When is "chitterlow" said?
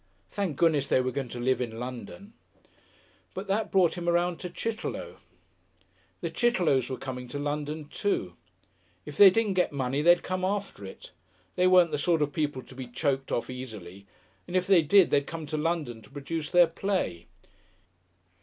4.49-5.17